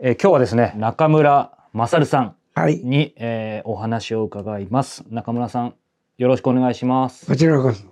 [0.00, 2.76] えー今日はですね中村勝さんはい。
[2.78, 5.74] に、えーお話を伺います中村さん
[6.18, 7.84] よろしくお願いします、こちらこそ。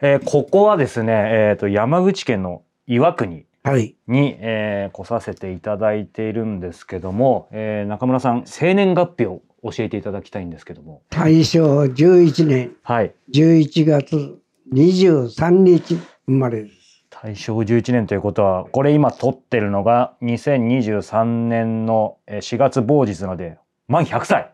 [0.00, 3.94] えーここはですね、えーと山口県の岩国はい。
[4.08, 14.36] に、えー来させていただいているんですけども、えー中村さん生年月日を教えていただきたいんですけども大正11年はい11月
[14.72, 16.83] 23日生まれです。
[17.24, 23.56] 大正11年ということはこれ今撮ってるのが2023年のえー4月某日なので
[23.88, 24.50] 満100歳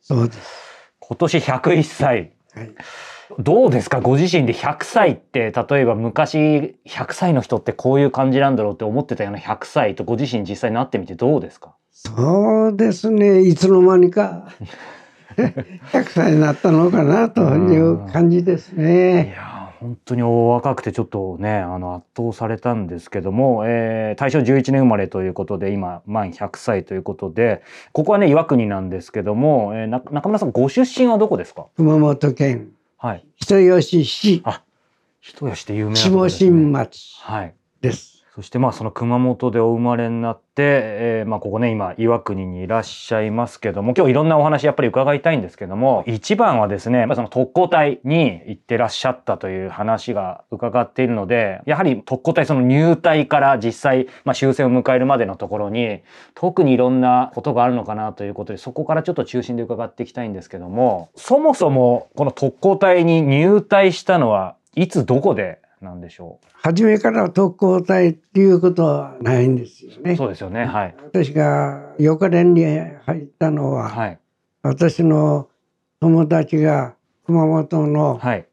[0.00, 0.40] そうです。
[1.00, 2.70] 今年101歳はい。
[3.38, 4.00] どうですか？
[4.00, 11.74] ご自身で100歳って例えば昔100歳の人ってこういう感じなんだろうって思ってたような100歳とご自身実際になってみてどうですか？
[11.92, 13.42] そうですね。
[13.42, 14.48] いつの間にか
[15.36, 19.36] 100歳になったのかなという感じですいね。
[19.80, 31.66] 本当にお若くてちょっとねあの圧倒されたんですけども、えー大正11年生まれということで今満100歳ということでここはね岩国なんですけども、えーな中村さんご出身はどこですか？
[31.76, 32.70] 熊本県。
[32.96, 33.24] はい。
[33.36, 34.42] 人吉市。
[34.44, 34.62] あ
[35.20, 36.50] 人吉って有名なところ下ですね。
[36.50, 37.54] 新町はい。
[37.80, 38.17] です。
[38.38, 56.02] そしてまあその熊本でお生まれになって、えーまあここね今岩国にいらっしゃいますけども今日いろんなお話やっぱり伺いたいんですけども一番はですね、まあ、その特攻隊に行ってらっしゃったという話が伺っているのでやはり特攻隊その入隊から実際、まあ、終戦を迎えるまでのところに
[56.36, 70.16] 特にいろんなことがあるのかなということでそこからちょっと中心で伺っていきたいんですけどもそもそもこの特攻隊に入隊したのはいつどこでなんでしょ初めから特攻隊っていうことはないんですようね。
[70.16, 74.18] そうですよねはい私が4日連に入ったのは、はい
[74.62, 75.48] 私の
[76.00, 78.46] 友達が熊本のはい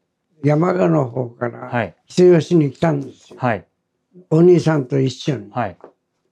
[0.44, 3.38] 山鹿の方からはい人吉に来たんですよ。
[3.40, 3.64] はい
[4.30, 5.50] お兄さんと一緒に。
[5.50, 5.76] はい。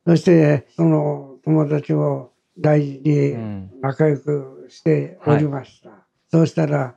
[0.06, 5.90] そしてその友達を大事うにん仲良くしておりました。
[6.30, 6.94] そうしたら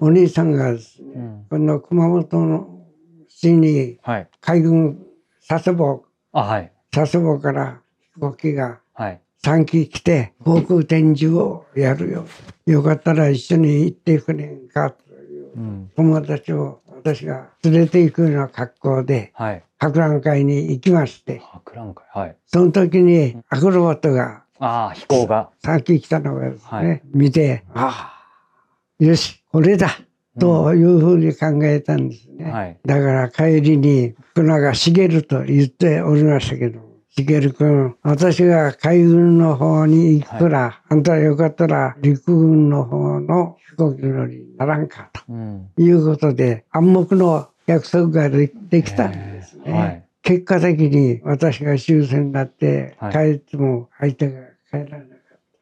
[0.00, 2.77] お兄さんがですね、うんこの熊本の
[3.40, 4.28] 市にはい。
[4.40, 4.98] 海軍
[5.46, 7.80] 佐世保あはい佐世保から
[8.14, 12.26] 飛行機がはい3機来て航空展示をやるよ。
[12.66, 19.62] よかったら一緒に行ってくれんかといううん友達を私が連れて行くような格好ではい。
[19.78, 22.36] 博覧会に行きまして、博覧会はい。
[22.46, 25.50] その時にアクロバットがああ飛行が。
[25.62, 28.12] 3機来たのがですね、はい見て、あ
[29.00, 29.88] あ、よし、これだ
[30.38, 32.50] というふうに考えたんですね。
[32.50, 45.70] はいだから帰りに福永茂と言っておりましたけど、茂君、私が海軍の方に行くから、あんたよかったら陸軍の方の飛行機乗りにならんかうん。
[45.74, 49.72] ということで、暗黙の約束がでできたんですね。
[49.72, 50.04] はい。
[50.22, 55.14] 結果的に私が終戦になってはい帰っても相手が帰らなかった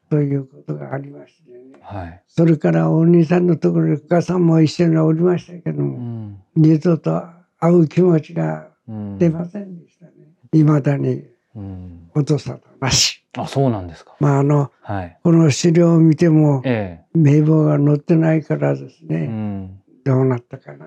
[0.09, 1.57] ということがありましてね。
[1.81, 2.21] はい。
[2.27, 6.37] それからお兄さんのところにお母さんも一緒におりましたけどうも、ん。
[6.55, 7.23] 二度と
[7.59, 10.11] 会う気持ちがうん出ませんでしたね。
[10.53, 11.23] いまだに
[11.55, 12.09] うん。
[12.15, 13.23] 音沙汰なし。
[13.37, 14.15] あそうなんですか。
[14.19, 15.17] まああの、はい。
[15.23, 19.13] この資料を見てもえ名簿が載ってないからですえ。
[19.13, 19.79] うね、ん。
[20.03, 20.85] どうなったかな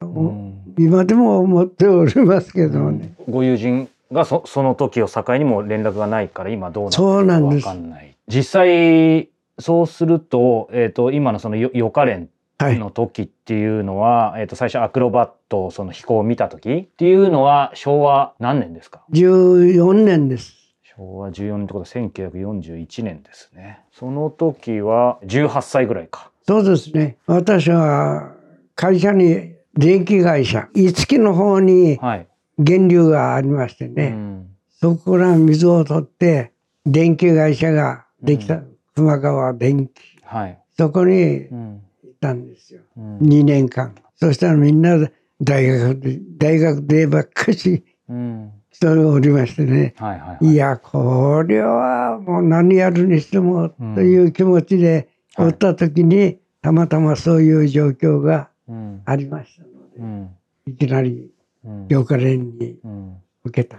[0.00, 3.14] と、うん今でも思っておりますけどもね。
[3.28, 8.16] ご友人がそその時を境にも連絡がないから今どうなってるそうかわなんですかんない。
[8.28, 9.28] 実際
[9.58, 12.28] そうするとえっ、と今のそのよ予科練
[12.58, 12.78] はい。
[12.78, 20.54] の時っていうのは、えっ、と最初アクロバットその飛行を見た時っていうのは昭和何年ですか？14年です。
[20.84, 23.80] 昭和14年ってことは1941年ですね。
[23.92, 26.30] その時は18歳ぐらいか。
[26.46, 27.16] そうですね。
[27.26, 28.32] 私は
[28.76, 32.26] 会社に電気会社、五木の方にはい。
[32.62, 34.48] 源流がありましてね、うん
[34.80, 36.52] そこから水を取って
[36.84, 39.92] 電気会社ができた、う熊川電気。
[40.24, 40.58] はい。
[40.76, 41.76] そこに行うん。
[41.76, 41.80] っ
[42.20, 42.80] たんですよ。
[42.96, 43.18] うん。
[43.18, 43.94] 2年間。
[44.16, 44.96] そしたらみんな
[45.40, 48.50] 大学で、大学でばっかしうん。
[48.70, 49.94] 人がおりましてね。
[49.98, 50.46] はいはい、はい。
[50.46, 59.02] いや、これはもう何やるにしてもうんという気持ちではいおった時に、たまたまそういう状況がうん。
[59.04, 60.30] ありましたので、うん。
[60.66, 61.30] いきなり
[61.64, 61.88] うん。
[61.88, 63.16] 業界連にうん。
[63.44, 63.78] 受けた。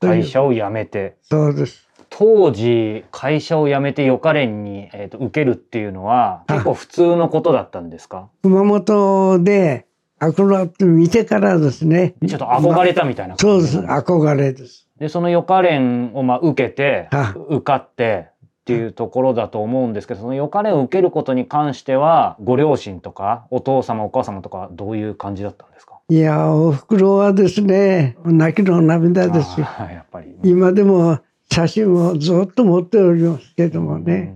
[0.00, 1.16] 会社を辞めて。
[1.22, 1.86] そうです。
[2.08, 8.28] 当時会社を辞めて予科練に、えー、と受けるっていうのはあ結構普通のことだったんですか？
[8.42, 9.86] 熊本で
[10.18, 12.14] アクロバット見てからですね。
[12.26, 13.78] ちょっと憧れたみたいなそうです。
[13.78, 14.88] 憧れです。
[14.98, 18.32] でその予科練をまあ受けてあ受かってっ
[18.64, 25.89] ていうところだと思うんですけどその予科練を受けることに関してはご両親とかお父様お母様とかどういう感じだったんですか？
[26.10, 29.66] いや、お袋はですね、泣きの涙ですよ。
[29.66, 31.20] あーやっぱり、今でも
[31.52, 34.34] 写真をずっと持っておりますけどもね、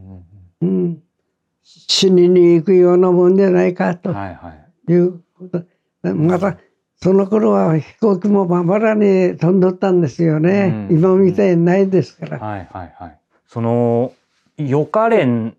[0.63, 1.03] うん、
[1.65, 4.55] 死にに行くようなもんじゃないかとはいは
[4.89, 4.93] い。
[4.93, 5.65] いうこと。
[6.15, 6.59] また、
[7.03, 10.87] その頃は飛行機もまばらに飛んどったんですよね。
[10.91, 12.39] うん今みたいにないですから。
[12.39, 13.19] はいはいはい。
[13.49, 14.13] その、
[14.59, 15.57] 予科練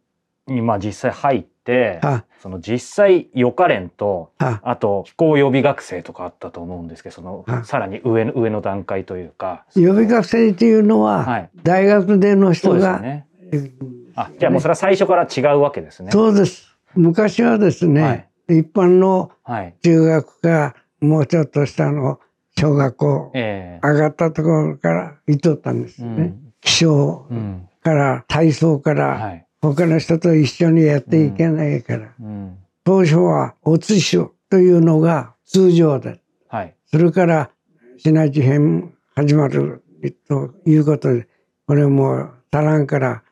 [0.47, 9.65] にまあ実際入って、あ、その実際予科練と、あ、あと飛行予備学生とかあったと思うんですけど、そのあさらに上の上の段階というか。
[9.75, 11.49] 予備学生っていうのは、はい。
[11.63, 13.27] 大学での人が、ね。
[13.51, 13.71] うん
[14.17, 16.11] あ、じゃあもうそれは最初から違うわけですね。
[16.11, 16.73] そうです。
[16.95, 19.75] 昔はですね、はい一般のはい。
[19.81, 22.19] 中学か、もうちょっと下の
[22.57, 26.23] 小学校、ええ上がったところから行っとったんですよね。
[26.23, 27.69] うん気象うん。
[27.83, 29.44] から体操から、はい。
[29.73, 32.57] 他の人と一緒にやっていけないから、うん。
[32.83, 34.17] 当初はおつし
[34.49, 36.75] というのが通常で、はい。
[36.85, 37.49] それから
[37.97, 39.83] 品地編始まる
[40.27, 41.27] ということで、
[41.65, 43.23] これも足らんから、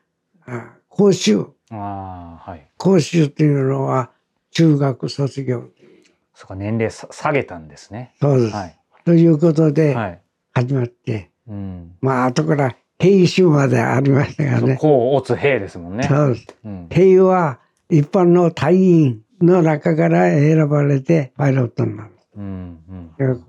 [0.46, 2.68] あ講習、ああ、はい。
[2.76, 4.10] 講習というのは
[4.50, 5.64] 中学卒業。
[6.34, 8.14] そっか、年齢さ下げたんですね。
[8.20, 8.54] そうです。
[8.54, 8.76] はい。
[9.04, 10.20] ということではい。
[10.52, 11.96] 始まって、うん。
[12.00, 14.76] まあ後から兵士までありましたがね。
[14.80, 16.04] こう、おつ兵ですもんね。
[16.04, 16.46] そうです。
[16.64, 16.86] うん。
[16.90, 17.58] 兵は
[17.90, 22.10] 一般の隊員の中から選ばれてパイロットになる。
[22.36, 22.78] うん。
[22.88, 23.12] うん。
[23.18, 23.44] う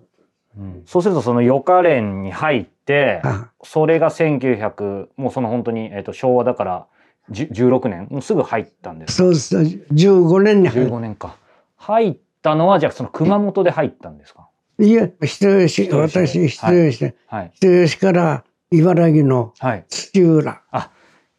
[0.57, 6.85] うんそうするとその予科練に入ってあそれが1900もうその本当に、えー、と昭和だから
[7.29, 8.07] じゅ16年？
[8.09, 9.57] もうすぐ入ったんですそうです。
[9.57, 10.89] 15年に入る。
[10.91, 11.35] 15年か
[11.75, 14.47] 入ったのはじゃあその熊本で入ったんですか？
[14.79, 20.61] いや、人吉私、人吉、はい人吉から茨城のはい土浦。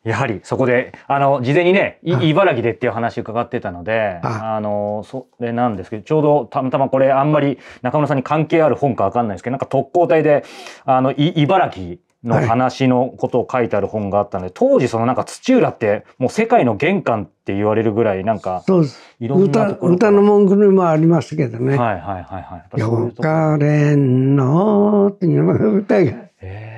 [0.05, 10.44] やはりそこであの事前にねいはい茨城でっていう話伺ってたのではあのそれなんですけどちょうどたまたまこれあんまり中村さんに関係ある本かわかんないですけどなんか特攻隊で
[10.84, 11.96] あのい茨城
[12.26, 19.00] の話のことを書いてある本があったので、当時そのなんか土浦ってもう世界の玄関って言われるぐらいなんかそうです。
[19.20, 21.76] いろんな歌、ところ歌の文句にもありますけどね。
[21.76, 26.11] はいはいはいはいよかれんのっていう歌が。
[26.11, 26.75] へえ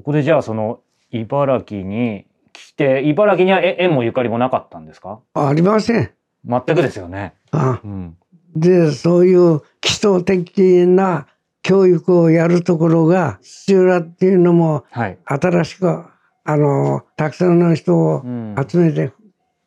[0.00, 0.80] そこでじゃあその
[1.10, 2.24] 茨城に
[2.54, 5.20] 来て茨城にはえ縁もゆかりもなかったんですか？
[5.34, 6.10] ありません。
[6.46, 7.34] 全くですよね。
[7.50, 8.16] あうん、
[8.56, 11.26] で、そういう基礎的な
[11.60, 15.18] 教育をやるところが、土浦っていうのもはい。
[15.26, 19.12] 新しく、あの、たくさんの人をうん集めて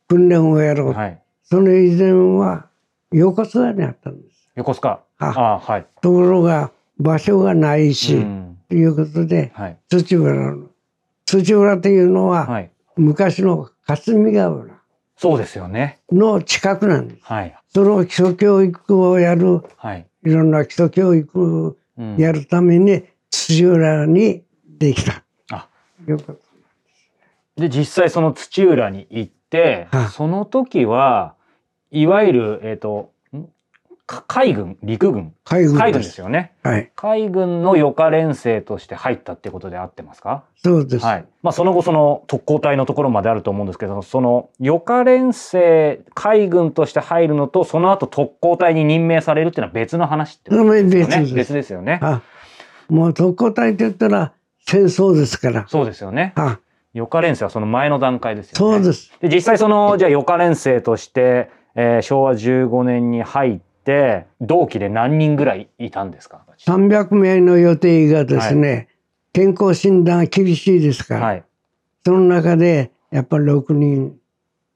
[0.08, 0.94] 訓練をやろう。
[0.94, 1.22] はい。
[1.44, 2.66] その以前は
[3.12, 4.50] 横須賀にあったんです。
[4.56, 5.02] 横須賀。
[5.20, 5.86] ああはい。
[6.02, 9.77] ところが場所がないし、うんということで、はい。
[9.89, 10.68] 土浦の、
[11.25, 12.71] 土浦っていうのははい。
[12.95, 14.74] 昔の霞ヶ浦
[15.15, 16.00] そうですよね。
[16.12, 17.21] の近くなんです。
[17.24, 17.56] はい。
[17.74, 20.07] その基礎教育をやる、はい。
[20.25, 25.24] いろんな基礎教育をうんやるために土浦にできた。
[25.51, 25.68] あ
[26.07, 26.39] いうこと
[27.56, 31.36] で実際その土浦に行って、はいその時は
[31.92, 33.12] いわゆるえっ、とんか
[34.27, 36.19] 海軍陸軍海軍です。
[36.19, 36.54] よね。
[36.63, 36.92] はい。
[36.95, 40.44] 海軍の予科練生として入ったってことで合ってますか？
[40.56, 41.06] そうです。
[41.06, 41.25] はい。
[41.42, 50.95] まあその後その特攻隊のところまであると思うんですけど、その予科練生海軍として入るのとその後特攻隊に任命されるっていうのは別の話ってことですよね。
[50.95, 52.00] 別です別ですよね。
[52.01, 52.21] あ
[52.89, 54.34] もう特攻隊って言ったら
[54.65, 55.65] 戦争ですから。
[55.67, 56.34] そうですよね。
[56.36, 56.60] あ
[56.93, 58.75] 予科練生はその前の段階ですよね。
[58.75, 59.12] そうです。
[59.20, 63.73] で実際そのじゃあ予科練生として、えー昭和15年に入って
[64.42, 68.88] 同期で何人ぐらいいたんですか？300名の予定がですね、
[69.34, 71.44] 健康診断厳しいですから、はい。
[72.06, 74.16] その中でやっぱり6人、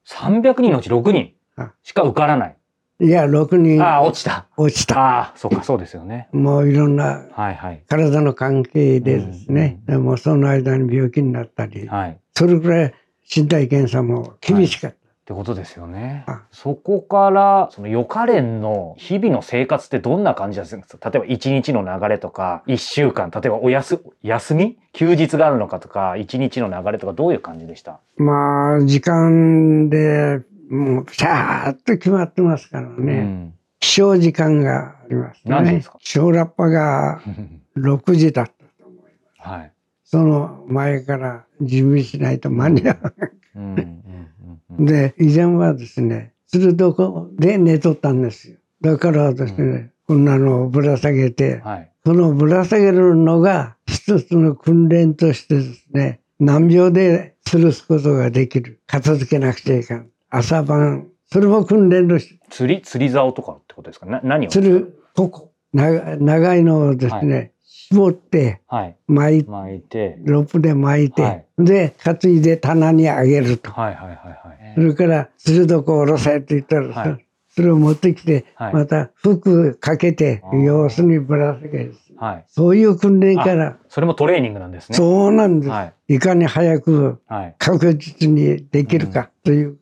[0.08, 1.34] 300人のうち6人？
[1.56, 2.56] あしか受からない。
[3.00, 4.48] いや、6人ああ落ちた。
[4.58, 5.00] 落ちた。
[5.00, 6.30] ああそうかそうですよね。
[6.32, 12.12] もういろんなはいはい体の関係でですね、うんでもその間に病気になったり、はい。
[12.12, 12.94] っそれくらい
[13.34, 14.98] 身体検査も厳しかった。
[15.28, 16.44] てことですよねあ。
[16.52, 21.10] そこからその予科練の日々の生活ってどんな感じなんですか？
[21.10, 24.78] 例えば一日の流れとか一週間例えばおやす休み？
[24.94, 28.00] 休日があるのかとか一日の流れとかどういう感じでした？
[28.16, 33.20] まあ、時間でもうピシャーっと決まってますからうね。
[33.22, 33.54] ん。
[33.80, 35.98] 起床時間がありますね何時ですか？
[36.02, 37.22] 起床ラッパが
[37.78, 38.46] 6時だっ
[39.44, 39.50] た。
[39.50, 39.72] はい。
[40.04, 43.32] その前から準備しないと間に合わない。
[44.80, 48.58] で、以前はですね、鶴床で寝とったんですよ。
[48.82, 51.92] だからですね、こんなのをぶら下げて、はい。
[52.06, 58.80] そのぶら下げるのが一つの訓練としてですね、何秒で吊るすことができる。
[58.88, 60.08] 片付けなくちゃいかん。
[60.30, 64.06] 朝晩、それも訓練として、釣り釣り竿とかってことですか？
[64.06, 64.50] な何を？
[64.50, 67.52] 吊る、ここ、長長いのをですね、
[67.90, 68.98] 絞ってはい。
[69.08, 70.18] 巻い巻いて。
[70.24, 73.72] ロープで巻いて、はいで担いで棚にあげると。
[73.72, 74.18] はいはいはい
[74.76, 81.96] それから鋭く下ろせって言ったら、はいそれを持ってきて、はいまた服かけて様子にぶら下げる。
[82.18, 82.36] はい。
[82.36, 82.46] はい。
[82.48, 84.96] そういう訓練から、それもトレーニングなんですね。
[84.96, 86.16] そうなんです、はい。
[86.16, 86.20] い。
[86.20, 87.56] かに早くはい。
[87.58, 89.78] 確実にできるかという、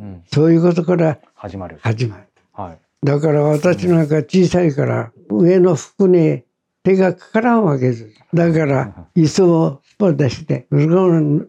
[0.00, 0.22] うん。
[0.32, 1.78] そういうことから始まる。
[1.80, 2.24] 始まる。
[2.52, 2.78] はい。
[3.06, 6.42] だから私なんか小さいから上の服に
[6.82, 8.08] 手がかからんわけです。
[8.34, 11.08] だから椅子を引っ張出して、それを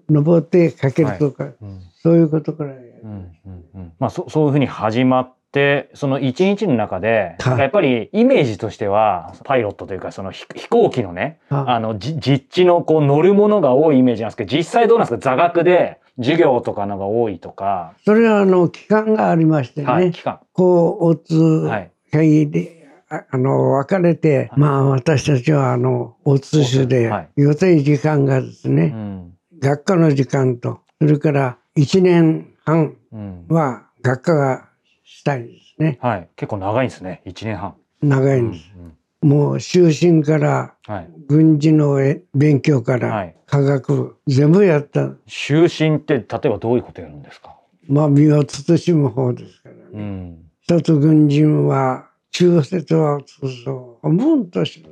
[0.09, 1.81] 登ってかけるとか、うん。
[2.01, 3.01] そういうことからやる。
[3.03, 15.31] うんうんうんまあそそういうふうに始まってその一日の中で、はいやっぱりイメージとしてはパイロットというかその飛飛行機のねああのじ実地のこう乗るものが多いイメージなんですけど実際どうなんですか？
[15.31, 20.39] 座学で授業とかのが多いとか、それはあの期間がありましてね、はい、期間。
[20.53, 22.82] こう、おつはい会議で、あ
[23.29, 24.59] あの、分かれて、はい。
[24.59, 27.29] まあ私たちはあの、お通種ではい。
[27.37, 29.33] 予定時間がですうね、ん。
[29.59, 33.45] 学科の時間と、それから1年半うん。
[33.49, 34.69] は学科が
[35.03, 35.99] したいですね。
[36.01, 37.21] はい、結構長いんですね。
[37.25, 37.75] 1年半。
[38.01, 38.71] 長いんです。
[38.77, 38.93] うんうん。
[39.29, 43.35] もう就寝からはい、軍事のえ勉強からはい。
[43.45, 45.11] 科学、全部やった。
[45.27, 47.55] 就寝って例えばどういうことやるんですか、
[47.87, 49.81] まあ身を慎む方ですからね。
[49.93, 50.37] うん。
[50.61, 54.89] 一つ軍人は中節はそうとして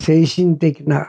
[0.00, 1.08] 精神的な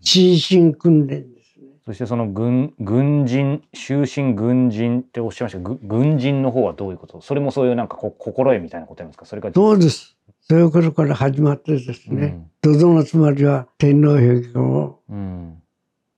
[0.00, 1.66] 心身訓練ですね。
[1.84, 7.20] そしてその軍軍人終身軍人っておっしゃいましたがぐ軍人の方はどういうこと？
[7.20, 9.26] それもそういうなんかこ心得みたいなことですか？
[9.26, 10.16] それからそうです。
[10.48, 12.46] そういうことから始まってですね。
[12.62, 15.62] 土蔵のつまりは天皇陛下をうん、うん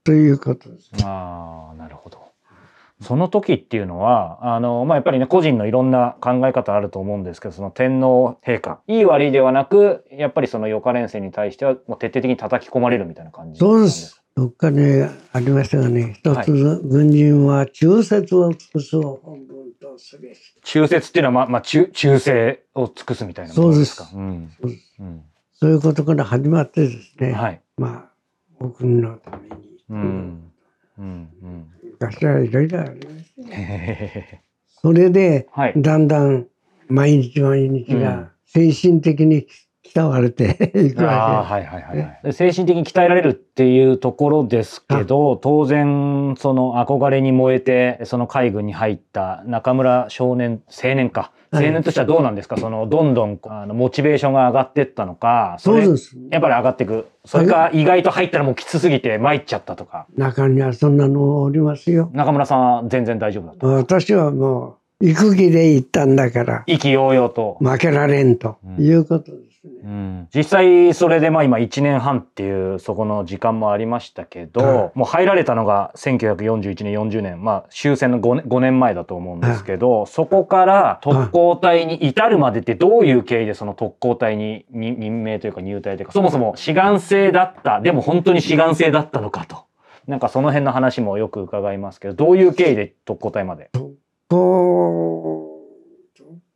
[0.05, 0.91] ということです。
[1.05, 2.30] ああなるほど。
[3.01, 14.23] その時っていうのはあの、まあ、やっぱりね個人のいろんな考え方あると思うんですけどその天皇陛下いい悪いではなくやっぱりその予科練生に対してはもう徹底的に叩き込まれるみたいな感じそうです？
[14.37, 14.81] どっかに
[15.33, 16.53] ありましたがね、一はいつ
[16.85, 20.55] 軍人は忠節を尽くすを本文とすべし。
[20.63, 24.05] 忠節っていうのは、まあまあ、忠忠誠を尽くすみたいなものですか？
[24.05, 27.33] そうですうんそういうことから始まってですね。
[27.33, 27.61] はい。
[27.77, 29.53] まあ、お国のために。
[29.91, 30.53] うん
[30.99, 33.11] うんうん昔はいろいろありま
[34.83, 35.75] それで、はい。
[35.77, 36.47] だんだん
[36.89, 39.47] 毎日毎日が精神的に
[39.95, 42.21] 鍛われて いくああわはいはいはいはい。
[42.25, 51.33] で精神的に鍛えられるっていうところですけど、当然その憧れに燃えてその海軍に入った中村少年青年か。
[51.53, 51.73] 青はい。
[51.73, 55.55] 年としてはどうなんですか、そのどんどんあのモチベーションが上がってったのか。
[55.59, 55.63] け。
[55.65, 56.17] そうれです。
[56.31, 57.07] やっぱり上がっていく。
[57.25, 60.07] それか意外と入ったらもうきつすぎて参っちゃったとか。
[60.17, 62.09] 中にはそんなのおりますよ。
[62.13, 63.67] 中村さんは全然大丈夫だった？
[63.67, 67.57] 私はもう、行く気で行ったんだから、意気揚々と。
[67.61, 69.71] 負けられんということですね。
[69.85, 89.65] うん実際それでまあ今1年半っていうそこの時間もありましたけど、はもう入られたのが1941年40年まあ終戦の 5, 年5年前だと思うんですけど、そこから特攻隊に至るまでってどういう経緯でその特攻隊にに任命というか入隊というかそもそも志願制だったでも本当に志願制だったのかと。
[90.07, 93.71] なんかその辺の話もよく伺いますけどどういう経緯で特攻隊まで？
[94.29, 95.50] こう、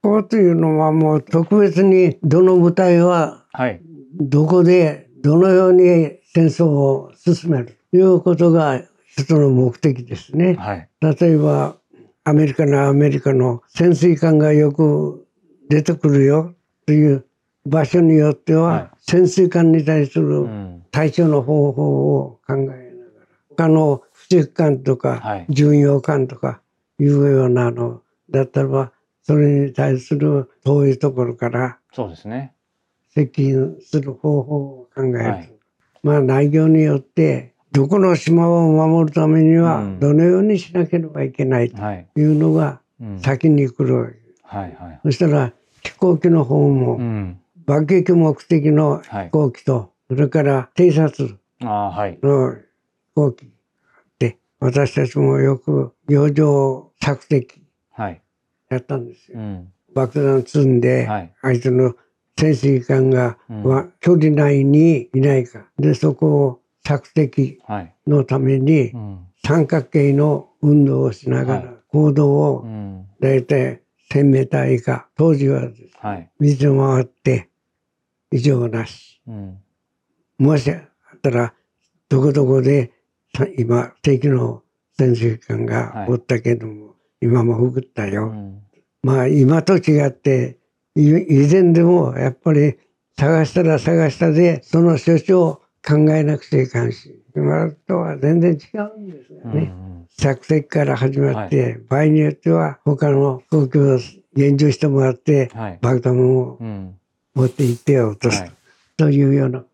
[0.05, 3.81] こうというのはもう特別にどの部隊ははい。
[4.21, 10.57] どこでどのように戦争を進めるということが一つの目的ですね。
[10.57, 10.89] はい。
[11.01, 11.77] 例えば
[12.23, 15.27] アメリカのアメリカの潜水艦がよく
[15.71, 17.25] 出てくるよという
[17.65, 18.91] 場所によっては、はい。
[19.01, 20.83] 潜水艦に対すうるん。
[20.91, 22.79] 対処の方法を考えながら
[23.57, 25.47] 他の駆逐艦とか、はい。
[25.49, 26.61] 巡洋艦とか
[27.01, 28.93] いうようなのだったらば
[29.25, 32.55] それに対する遠いところからそうですね。
[33.09, 35.53] 接近する方法を考える、はい。
[36.03, 40.01] まあ内容によってどこの島を守るためにはうん。
[40.01, 43.19] どのようにしなければいけないとはい、いうのがうん。
[43.21, 44.19] 先に来るわけ。
[44.43, 45.01] はいはい。
[45.05, 45.53] そしたら
[45.83, 47.41] 飛行機の方もうん。
[47.67, 49.25] 爆撃目的のはい。
[49.27, 52.19] 飛行機とそれから偵察の飛
[53.15, 53.53] 行機が
[53.97, 57.63] あって私たちもよく洋上索敵。
[57.91, 58.21] はい
[58.69, 59.39] やったんですよ。
[59.39, 59.73] うん。
[59.95, 61.35] 爆弾積んで、はい。
[61.43, 61.95] 相手の
[62.39, 63.65] 潜水艦が、うん。
[63.65, 65.67] は距離内にいないか。
[65.79, 67.95] で、そこを索敵はい。
[68.07, 69.19] のためにうん。
[69.47, 71.75] 三角形の運動をしながら、はい。
[71.89, 73.07] 行動うをん。
[73.21, 73.81] だいたい
[74.11, 76.31] 1000メーター以下、当時はですねはい。
[76.41, 77.49] 水を回って
[78.31, 79.21] 異常なし。
[79.27, 79.59] うん。
[80.39, 80.77] もしあ
[81.17, 81.55] ったら、
[82.09, 82.93] どこどこで
[83.35, 84.63] さ今敵の
[84.99, 86.84] 潜水艦がおったけども、
[87.25, 88.29] 今も潜ったよ。
[88.29, 88.61] うん
[89.03, 90.59] まあ今と違って
[90.97, 92.79] い以前でもやっぱり
[93.19, 99.73] 探したら探したでその処置を考えなくちゃいかんし、今とは全然違うんですよね。
[99.77, 105.79] うん着席から始まって、場合によっては他の飛行機を現状してもらって、うんはい。
[105.83, 106.95] 爆弾をうん。
[107.35, 108.53] 持って行って落とすはい
[108.97, 109.65] というような。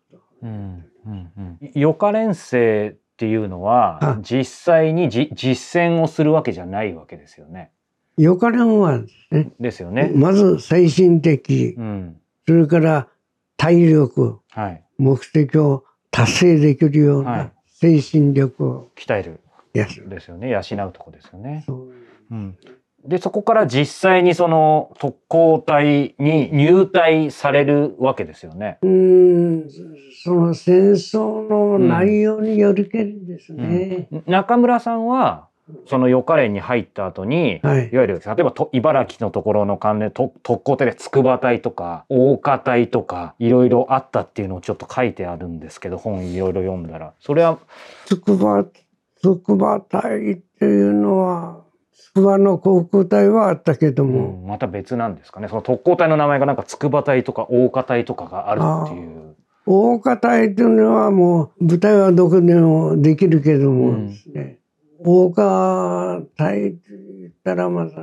[0.41, 1.71] うんうんうん。
[1.75, 7.69] 予科練生っていうのはあ実際にじ実践をするわけじゃないわけですよね。
[8.17, 10.11] 予科練はですね、ですよね。
[10.15, 12.17] まず精神的、うん。
[12.47, 13.07] それから
[13.57, 14.83] 体力、はい。
[14.97, 19.39] 目的を達成できるようはいな精神力を鍛える。
[19.73, 20.49] ですよね。
[20.49, 21.63] 養うとこですよね。
[21.67, 21.93] そう
[22.31, 22.57] うん。
[23.05, 28.77] でそこから実際にその特攻隊に入隊されるわけですよね。
[28.81, 29.69] うーん
[30.23, 34.07] その戦争の内容によるけりですね。
[34.27, 35.47] 中村さんは
[35.87, 47.59] その予科練に入った後に、はいいわゆる例えばと茨城のところの関連と特攻隊で筑波隊とか大岡隊とかいろいろあったっていうのをちょっと書いてあるんですけど本いろいろ読んだらそれは
[48.05, 48.65] 筑波、
[49.21, 51.61] 筑波隊っていうのは、
[52.01, 55.47] 筑波の航空隊はあったけどうも、んまた別なんですかね。
[55.47, 59.35] その特攻隊の名前がなんか筑波隊とか大岡隊とかがあるっていう。
[59.65, 64.07] 大岡隊っていうのはもう、部隊はどこでもできるけども。
[64.07, 64.57] ですね、
[64.99, 66.81] 大岡隊って
[67.19, 68.01] 言ったらまた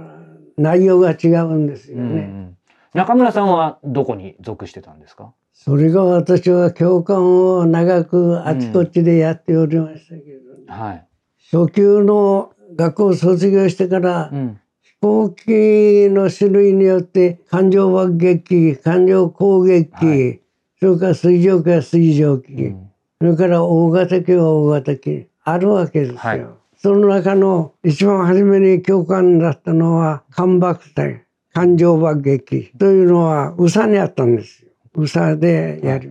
[0.56, 2.20] 内容が違うんですようんうね。
[2.22, 2.56] ん。
[2.94, 5.32] 中村さんはどこに属してたんですか？
[5.52, 7.24] それが私は教官
[7.58, 10.64] を長くあちこちでやっておりましたけど、ね。
[10.68, 11.06] はい。
[11.50, 14.60] 初級の学校を卒業してから、うん。
[14.82, 20.40] 飛行機の種類によって環状爆撃機、環状攻撃機、はい
[20.80, 26.18] それから水上機は水上機、うんそれから大型機は大型機、あるわけですよ。
[26.18, 26.46] はい
[26.80, 34.70] その中の一番初めに教官だったのは、艦爆隊、環状爆撃というのは、宇佐にあったんですよ。
[34.94, 36.08] 宇佐でやり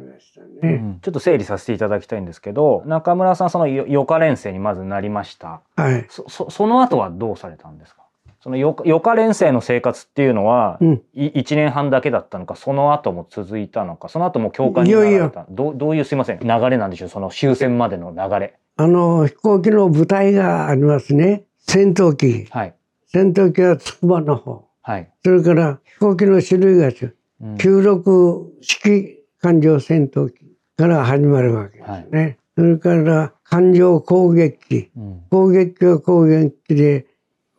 [1.01, 6.05] ちょっと整理させていただきたいんですけど中村さんそのよ予科練生にまずなりましたはい。
[6.09, 8.01] そそその後はどうされたんですか？
[8.39, 11.01] その予予科練生の生活っていうのは、うん。
[11.13, 16.39] い1年半だけだったのかその後も続いたのかその後も教官になられたいやいやどうどういうすいません？
[16.39, 17.09] 流れなんでしょう？
[17.09, 21.43] その終戦までの流れあの、飛行機の部隊がありますね。
[21.57, 22.45] 戦闘機。
[22.51, 22.73] はい
[23.07, 24.65] 戦闘機は筑波の方。
[24.81, 27.15] はい、それから飛行機の種類が違う。
[27.41, 30.46] うん96式環状戦闘機
[30.77, 32.37] から始まるわけですね。
[32.55, 34.91] それから環状攻撃機。
[34.95, 37.07] うん攻撃機は攻撃機で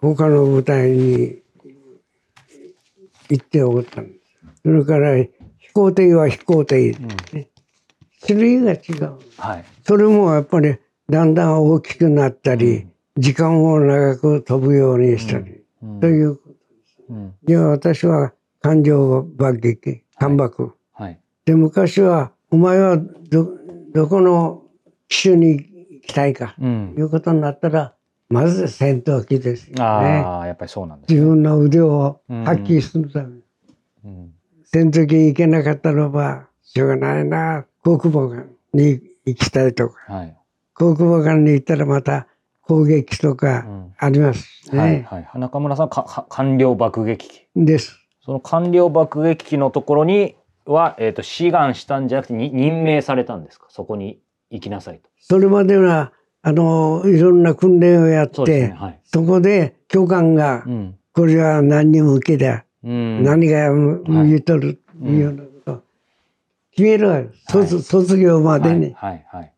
[0.01, 1.43] 他の部隊に
[3.29, 4.63] 行っておったんです。
[4.63, 6.95] それから飛行艇は飛行艇で
[7.29, 7.49] すね。
[8.25, 9.19] 種類が違う。
[9.37, 10.79] はいそれもやっぱり
[11.11, 16.39] だんだん大きくなったり、時間を長く飛ぶようにしたり、うんという。
[17.11, 20.75] うんで私は環状爆撃、艦爆。
[20.93, 23.49] はいで、昔は、お前はど、
[23.93, 24.63] どこの
[25.09, 26.93] 機種に行きたいか、うん。
[26.95, 27.95] ということになったら、
[28.29, 29.83] まず戦闘機ですよね。
[29.83, 33.43] ああやっぱりそうなんです自ね、分の腕を発揮するために。
[34.05, 34.35] うん。
[34.65, 40.37] 戦闘機に行けなかったらば、しょうがないな、航空母艦に行きたいとか、はい。
[40.75, 42.27] 航空母艦に行ったらまた
[42.63, 43.95] 攻撃とかうん。
[43.99, 44.79] ありますしね。
[44.79, 47.47] はいはい、中村さんはかか官僚爆撃機。
[47.57, 47.99] です。
[48.21, 50.37] その官僚爆撃機のところに
[50.73, 53.67] は、えー、と志願したんじゃなくてに任命されたんですか？
[53.71, 55.09] そこに行きなさいと。
[55.19, 58.75] それまでは、あの、いろんな訓練をやって、そね。
[58.79, 59.01] はい。
[59.13, 60.95] こで教官がう、ん。
[61.13, 63.25] これは何に向けだ、うん。
[63.25, 65.83] 何が向いとる、うんいうようなこと、
[66.71, 69.53] 決めるわけはい卒業までに、はいはいはい。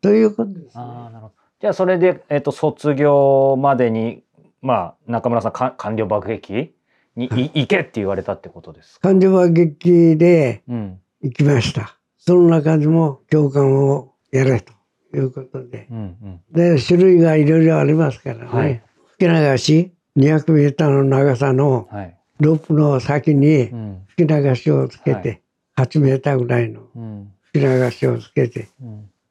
[0.00, 0.70] ということです、ね。
[0.74, 1.34] ああなるほど。
[1.60, 4.22] じゃあそれでえっ、と卒業までに
[4.62, 6.74] まあ中村さんか官僚爆撃機
[7.16, 9.08] にい行けって言われたってことですか？
[9.08, 11.96] 感情は劇でうん行きました。
[12.18, 14.72] その中でも教官をやれと
[15.16, 15.86] いうことで。
[15.90, 16.40] うんうん。
[16.52, 18.44] で、種類がいろいろありますからね。
[18.46, 18.82] はい
[19.18, 22.16] 吹き流し、200メーターの長さのはい。
[22.38, 25.40] ロープの先にうん吹き流しをつけはて、
[25.76, 28.68] 8メーターぐらいのうん吹き流しをつけて、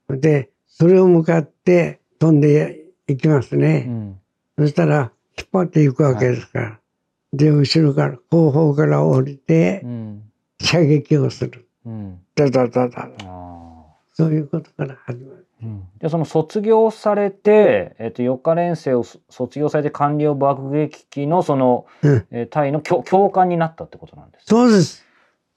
[0.09, 3.79] うんで、それを向かって飛んでいきますうね。
[3.81, 4.19] ん
[4.57, 6.79] そしたら、引っ張っていくわけですから。
[7.35, 10.21] で、後ろから、後方から降りてう、ん
[10.61, 11.67] 射撃をする。
[11.85, 12.19] うん。
[12.35, 13.09] ダダダダ。
[14.13, 15.47] そういうことから始まる。
[15.63, 25.05] うんでその卒業されて、えっと4日連生をそ卒業されて官僚爆撃機のその、うんえー隊の教教官になったってことなんですかそうです。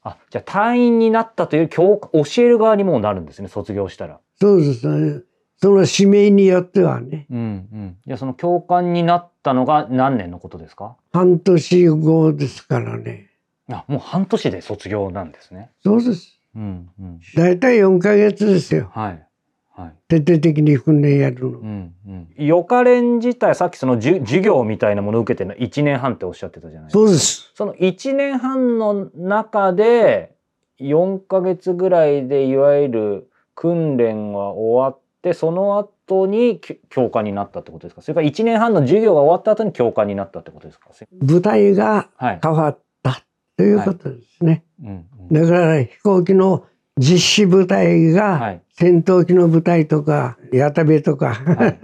[0.02, 4.20] あじゃあ隊員になったという教教える側にもなるんですね卒業したら。
[4.40, 5.26] そうです。
[5.60, 7.42] その指名によってはね、うんう
[7.76, 7.96] ん。
[8.06, 10.96] じゃあその教官になったのが何年のことですか？
[11.12, 13.30] 半年後ですからね。
[13.70, 15.70] あもう半年で卒業なんですね。
[15.82, 16.38] そうです。
[16.54, 17.20] うんうん。
[17.34, 18.90] だいたい4ヶ月ですよ。
[18.94, 19.26] はい。
[19.74, 19.92] はい。
[20.08, 21.58] 徹底的に訓練やるの。
[21.58, 22.28] うんうん。
[22.36, 26.98] ヨカレン自体、さっきそのじゅ授業みたいなものを受けてるの1年半っておっしゃってたじゃないですか。
[26.98, 27.52] そうです。
[27.54, 30.34] その1年半の中で、
[30.80, 38.02] 4ヶ月ぐらいでいわゆる訓練が終わって、その後にき教官になったってことですか？
[38.02, 40.90] それから1年半の授業が終わった後に教官になったってことですか？
[41.20, 42.40] 部隊がはい。
[42.42, 43.22] 変わった
[43.56, 44.64] ということですね。
[44.82, 46.64] うんうんだから飛行機の
[46.96, 48.62] 実施部隊はがい。
[48.72, 51.78] 戦闘機の部隊とか、矢田部とか、はい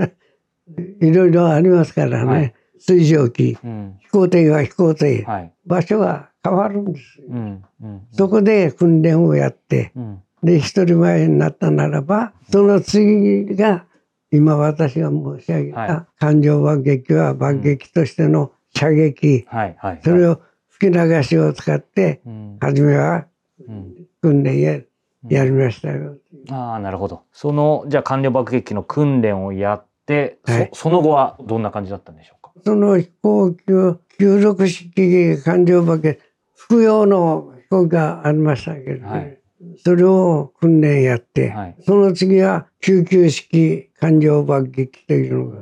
[1.07, 2.31] い、ろいろありますからね。
[2.33, 3.97] はい水上機、うん。
[4.01, 5.53] 飛行艇は飛行艇、はい。
[5.66, 7.27] 場所が変わるんですよ。
[7.31, 7.64] うん。
[7.83, 8.03] うん。
[8.12, 10.23] そこで訓練をやって、うん。
[10.45, 13.87] で、一人前になったならば、その次が、
[14.31, 19.77] 今私が申し上げはた、感情爆撃は爆撃としての射撃、はい。
[19.79, 20.01] はい。
[20.05, 22.59] それを吹き流しを使って、うん。
[22.61, 23.27] 初めは
[23.69, 23.95] うん。
[24.21, 24.81] 訓練や
[25.29, 26.17] やりましたよ。
[26.51, 27.23] ああ、なるほど。
[27.33, 32.53] その、じゃあ、完了爆撃機の訓練をやって、はいそその後はどんな感じだったんでしょうか？
[32.65, 36.19] その飛行機を、96式環状爆撃、
[36.55, 39.39] 服用の飛行機がありましたけどね。
[39.70, 45.59] はいそれを訓練やって、はいその次は99式環状爆撃というのが、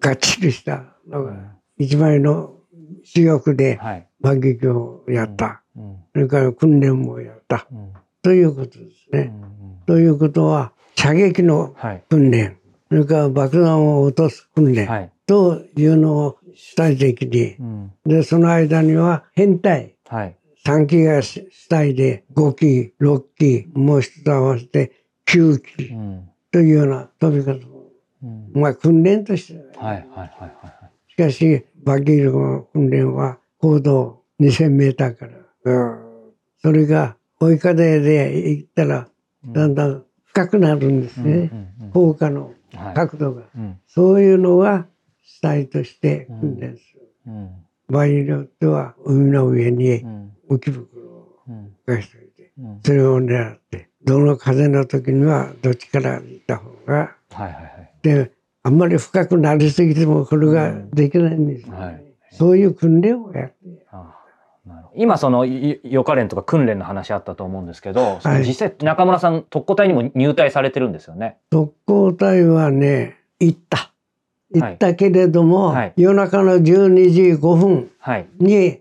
[0.00, 1.34] がっちりしたのが、
[1.78, 2.54] 一枚の
[3.04, 4.06] 主力ではい。
[4.20, 5.62] 爆撃をやった。
[5.76, 5.96] うん。
[6.12, 7.66] それから訓練もやった。
[7.70, 7.92] うん。
[8.22, 9.20] ということですうん。
[9.20, 9.28] うね。
[9.28, 9.32] ん
[9.86, 12.02] ということは、射撃のはい。
[12.08, 12.56] 訓練、
[12.88, 15.12] それから爆弾を落とす訓練はい。
[15.26, 17.92] というのを主体的にう、ん。
[18.06, 20.36] で、その間には編隊、はい。
[20.66, 24.90] 3機が主体で5機、6機、もう一つ合わせて
[25.26, 26.28] 9機うん。
[26.50, 28.50] というような飛び方を、うん。
[28.54, 29.96] まあ訓練としてははい。
[29.96, 30.06] はい。
[30.08, 30.28] はい。
[30.40, 31.10] はい。
[31.12, 35.98] しかし、爆撃の訓練は高度2000メーターから、
[36.58, 39.08] それが追い風で行ったら、
[39.46, 41.26] だんだん深くなるんですうん。
[41.26, 41.40] うん。
[41.42, 41.50] ね。
[41.82, 41.90] うん。
[41.90, 42.94] 効果のはい。
[42.94, 43.42] 角度が。
[43.56, 43.78] うん。
[43.86, 44.86] そういうのが
[45.22, 47.08] 主体として訓練する。
[47.26, 47.50] うん。
[47.88, 50.25] 場合によっては、海の上にうん。
[50.48, 51.72] 浮き袋をうん。
[51.86, 52.80] 浮かしておいて、うん。
[52.84, 57.38] それを狙って、どの風の時にはどっちから行った方が、はい。
[57.38, 57.90] はい。
[58.02, 58.32] で、
[58.62, 63.86] あんまり深くなりすぎてもこれができないんですよね、はいそういう訓練をやって。
[63.90, 64.14] あ
[64.66, 71.38] あなるほど今そのい予科練とか訓練の話あったと思うんですけど、その実際中村さん特攻隊にも入隊されてるんですよね。
[71.48, 73.92] 特攻隊はね、行った。
[74.52, 78.28] 行ったけれども、はい夜中の12時5分はい。
[78.38, 78.80] に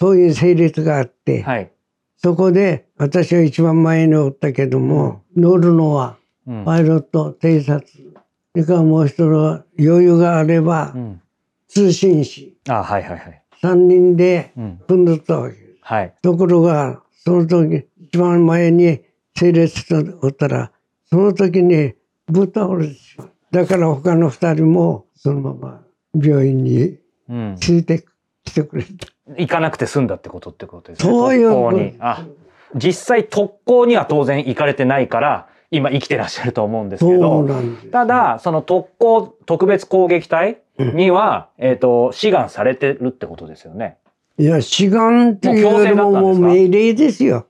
[0.00, 1.70] そういう成立があって、はい。
[2.16, 6.64] そこで私は一番前におったけども、乗るのはうん。
[6.64, 8.22] パイロット、偵察、そ
[8.54, 11.22] れからもう一人は余裕があればうん。
[11.68, 13.42] 通信士、あはいはいはい。
[13.62, 14.80] 3人でうん。
[14.88, 15.78] 組んでったわけです。
[15.82, 16.14] はい。
[16.22, 19.02] ところが、その時、一番前に
[19.36, 20.72] 整列しておったら、
[21.10, 21.92] その時に
[22.26, 23.30] ぶっ倒れてしまう。
[23.50, 25.82] だから他の二人もそのまま
[26.14, 27.56] 病院にうん。
[27.60, 28.04] ついて
[28.44, 29.06] きてくれた。
[29.36, 31.12] 行かなくて済んだってことってことですね。
[31.12, 31.94] そういう特攻に。
[31.98, 32.26] あ、
[32.74, 37.46] 実際特攻には当然行かれてないから、今生きてらっしゃると思うんですけど。
[37.92, 43.98] ただ、その特攻特別攻撃隊には、えっ、と、志願されてるってことですよね。
[44.38, 47.46] いや、志願っていうよりももう命令ですよ。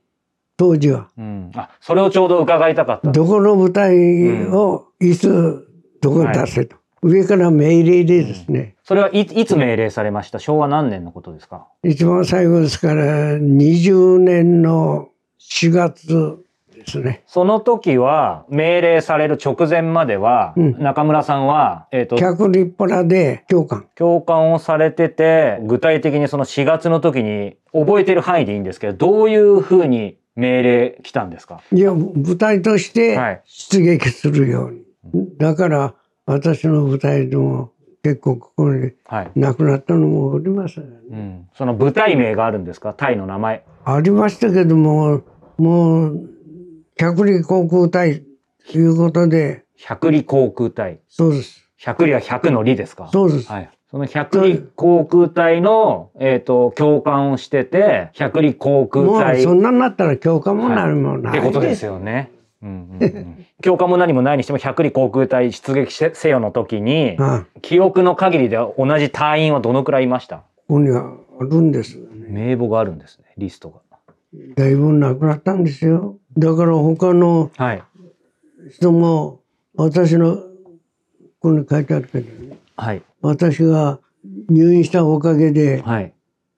[0.57, 1.09] 当時は。
[1.16, 1.51] うん。
[1.55, 3.11] あ、それをちょうど伺いたかった。
[3.11, 5.66] どこの部隊をいつ
[6.03, 6.77] どこに出せと。
[7.03, 10.39] 上から命令でですね、それはいいつ命令されました？
[10.39, 11.67] 昭和何年のことですか？
[11.83, 13.05] 一番最後ですから
[13.39, 15.09] 20年の
[15.41, 16.39] 4月
[16.75, 17.23] ですね。
[17.27, 20.79] その時は命令される直前までは、うん。
[20.79, 23.87] 中村さんは、えっ、と、客立派で教官。
[23.95, 31.61] 教官をされてて、具体的にその4月の時に覚えてる範囲でいいんですけど、どういうふうに命令来たんですか？
[31.73, 33.43] いや、部隊としてはい。
[33.47, 34.83] 出撃するように。
[35.39, 35.95] だから
[36.33, 39.31] 私の部隊でも結構ここにはい。
[39.35, 40.90] 亡くなったのもおりますよね。
[41.11, 41.49] うん。
[41.55, 42.95] その部隊名があるんですか？
[42.95, 43.64] 隊の名前。
[43.85, 45.23] ありましたけども、
[45.59, 46.21] もう、
[46.97, 48.23] 百里航空隊
[48.71, 51.01] ということで、百里航空隊。
[51.09, 51.69] そうです。
[51.77, 53.09] 百里は100の里ですか？
[53.12, 53.51] そうです。
[53.51, 53.71] はい。
[53.90, 62.31] その百里航空隊の、えっ、と、教官をしてて、百里航空もう隊そんなになったら強化も何もないってことですよね。
[62.62, 70.38] うんうんうん、教官も何もないにしても百里航空隊出撃せせよの時にああ記憶の限りでは同じ隊員はどのくらいいました？
[70.68, 72.27] ここにはあるんですよね。
[72.29, 73.81] 名簿があるんですねリストが。
[74.57, 76.18] だいぶなくなったんですよ。
[76.38, 77.83] だから他のはい
[78.70, 79.40] 人も、
[79.75, 80.44] 私の、こ
[81.40, 83.99] こに書いてあるけどね、はい私が
[84.51, 86.12] 入院したおかげで、はい。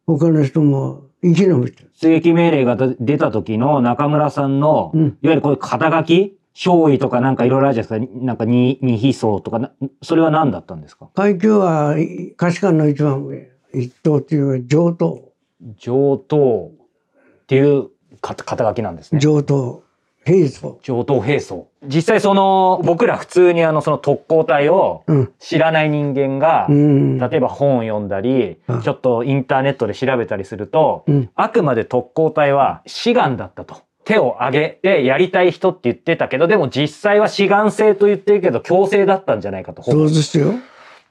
[0.04, 1.90] 他の人も生き延びてる。
[1.94, 8.24] 出撃命令が出た時の中村さんの、うんいわゆるこういう肩書き少尉とかなんかいろいろあるじゃないですか。
[8.24, 11.08] なんか二、二秘曹とかな、それは何だったんですか？
[11.14, 11.94] 階級は、
[12.36, 13.50] 下士官の一番上。
[13.74, 15.32] 一等っていう上等。
[15.78, 17.88] 上等っていう
[18.20, 19.18] か肩書きなんですね。
[19.20, 19.82] 上等。
[20.24, 20.78] 兵曹。
[20.82, 21.68] 上等兵曹。
[21.84, 25.32] 実際その、僕ら普通にあの、その特攻隊をうん。
[25.38, 27.18] 知らない人間が、うん。
[27.18, 31.30] 例えば本を読んだりうん、ちょっとインターネットで調べたりすると、うん。
[31.34, 33.82] あくまで特攻隊は志願だったと。
[34.04, 39.82] 手を挙げてやりたい人って言ってたけど、でも実際は志願制と言ってるけど強制だったんじゃないかと。
[39.82, 40.54] そうですよ。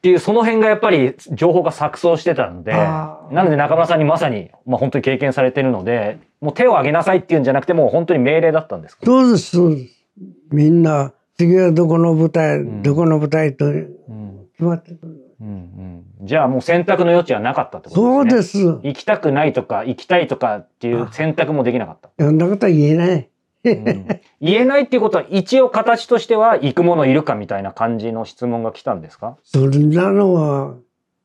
[0.01, 10.07] っていう、その辺がやっぱり情報が錯綜してたので、なので中村さんにまさに、まあ本当に経験されてるので、もう手を挙げなさいっていうんじゃなくて、もう本当に命令だったんですかそうです、そうです？
[10.51, 14.47] みんな、次はどこの部隊、んどこの部隊と決うん。
[14.57, 15.35] まってくる。
[15.39, 16.25] うんうん。
[16.25, 18.63] じゃあもう選択の余地はなかったってことそうですね。
[18.63, 18.87] です。
[18.87, 22.09] 行きたくないとか、行きたいとかっていう選択もできなかった。
[22.19, 23.29] そんなことは言えない。
[23.63, 24.07] うん
[24.41, 29.37] 言えないっていうことは、一応形としては行く者いるかみたいな感じの質問が来たんですか？
[29.43, 30.75] そんなのは、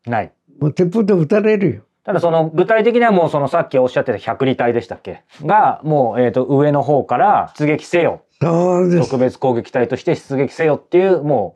[0.07, 0.33] ない。
[0.61, 1.83] もう鉄砲で撃たれるよ。
[2.05, 5.23] ただその具体的にはもうそのさっきおっしゃってた百里隊でしたっけ？
[5.43, 8.23] が、もうえっ、と上の方から出撃せよ。
[8.41, 9.09] そうです。
[9.11, 11.56] 特別攻撃隊として出撃せよっていうも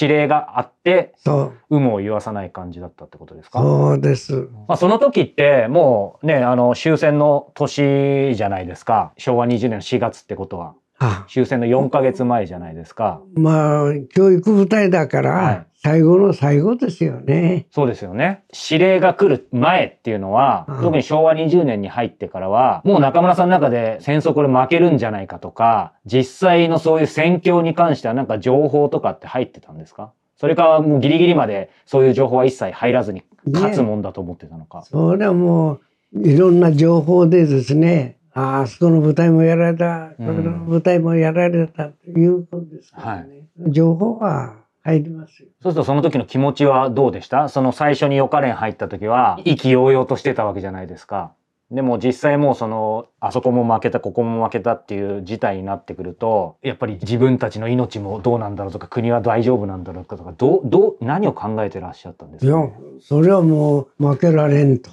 [0.00, 1.52] 指令があって、そう。
[1.70, 3.60] 有無を言わさない感じだったってことですか？
[3.60, 4.48] そうです。
[4.68, 9.12] まあ、その時ってもうね、あの終戦の年じゃないですか。
[9.18, 10.74] 昭和20年の4月ってことは。
[10.98, 13.20] あ終戦の4ヶ月前じゃないですか。
[13.34, 17.66] まあ、教育部隊だから、はい最後の最後ですよね。
[17.72, 18.44] そうですよね。
[18.70, 30.12] 指令が来る前っていうのは、うん特に昭和20年に入ってからは、もう中村さんの中で戦争これ負けるんじゃないかとか、実際のそういう戦況に関してはなんか情報とかって入ってたんですか？
[30.36, 34.82] それかもうギリギリまでそういう情報は一切入らずに勝つもんだと思ってたのか。
[34.82, 35.80] それはも
[36.12, 43.46] う、いろんな情報でですね、ああそこの部隊もやられた、こうの部隊もやられたということですからね。
[43.68, 45.48] 情報は入りますよ。
[45.62, 47.48] そうするとその時の気持ちはどうでした？
[47.48, 51.32] その最初に予科練入った時は意気揚々としてたわけじゃないですか。
[51.70, 62.56] でも実際もうそのあそこも負けたここも負けたっていう事態になってくるとやっぱり自分たちの命もどうなんだろうとか国は大丈夫なんだろうかとかどうどう何を考えてらっしゃったんですいや
[63.00, 64.90] それはもう負けられんと。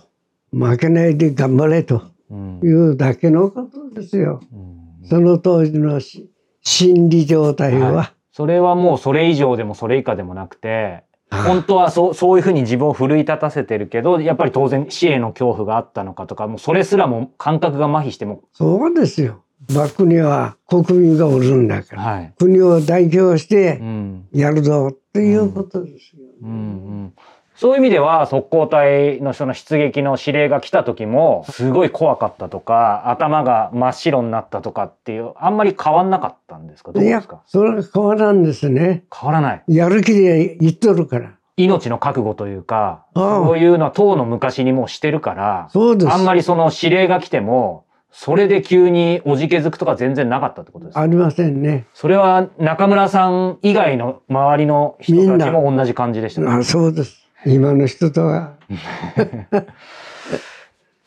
[0.53, 4.39] 負けないで頑張れとうんいうだけのことですよ。
[4.53, 4.69] うん
[5.09, 6.29] その当時のし
[6.61, 7.91] 心理状態は。
[7.91, 19.43] はそれはもうそれ以上でもそれ以下でもなくて本当はそうそういうふうに自分を奮い立たせてるけどやっぱり当然死への恐怖があったのかとかもうそれすらも感覚が麻痺してもそうですよ。
[19.75, 22.01] バックには国民がおるんだから。
[22.01, 22.33] はい。
[22.39, 26.23] 国を代表してうんやるぞっていうことですよ。
[26.41, 27.13] うんうん
[27.59, 36.93] そういう意味では特攻隊のその出撃の指令が来た時もすごい怖かったとか頭が真っ白になったとかっていうあんまり変わんなかったんですか？
[36.93, 39.03] どうですか、それは変わらんですね。
[39.13, 41.33] 変わらないやる気で言っとるから。
[41.57, 46.13] 命の覚悟というかああそういうのは当の昔にもうしてるからそうです。
[46.13, 51.01] あんまりその指令が来てもそれで急におじけづくとか全然なかったってことですか？
[51.01, 51.87] ありませんね。
[51.93, 56.55] それは中村さん以外の周りの人たちも同じ感じでしたか？
[56.55, 57.25] あそうです。
[57.45, 58.55] 今の人とは。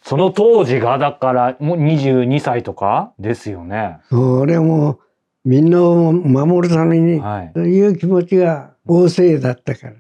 [0.03, 3.99] その当時がだからもう22歳とかですよね。
[4.11, 4.99] それも
[5.45, 7.53] みんなを守るためにはい。
[7.53, 9.92] という気持ちが旺盛だったから。